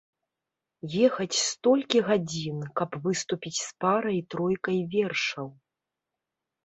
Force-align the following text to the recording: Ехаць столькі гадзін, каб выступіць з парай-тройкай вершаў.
Ехаць 1.07 1.35
столькі 1.49 1.99
гадзін, 2.07 2.57
каб 2.81 2.97
выступіць 3.05 3.55
з 3.61 3.67
парай-тройкай 3.85 4.83
вершаў. 4.97 5.47